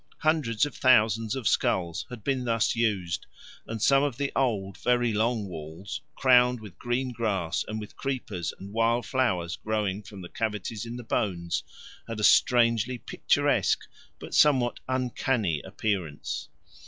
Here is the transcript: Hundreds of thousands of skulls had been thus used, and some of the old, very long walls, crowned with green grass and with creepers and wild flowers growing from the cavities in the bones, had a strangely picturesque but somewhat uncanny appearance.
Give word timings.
Hundreds 0.21 0.65
of 0.65 0.73
thousands 0.73 1.35
of 1.35 1.47
skulls 1.47 2.07
had 2.09 2.23
been 2.23 2.43
thus 2.43 2.75
used, 2.75 3.27
and 3.67 3.79
some 3.83 4.01
of 4.01 4.17
the 4.17 4.31
old, 4.35 4.75
very 4.79 5.13
long 5.13 5.45
walls, 5.45 6.01
crowned 6.15 6.59
with 6.59 6.79
green 6.79 7.11
grass 7.11 7.63
and 7.67 7.79
with 7.79 7.95
creepers 7.95 8.51
and 8.57 8.73
wild 8.73 9.05
flowers 9.05 9.55
growing 9.57 10.01
from 10.01 10.21
the 10.23 10.27
cavities 10.29 10.87
in 10.87 10.95
the 10.95 11.03
bones, 11.03 11.61
had 12.07 12.19
a 12.19 12.23
strangely 12.23 12.97
picturesque 12.97 13.87
but 14.17 14.33
somewhat 14.33 14.79
uncanny 14.89 15.61
appearance. 15.63 16.49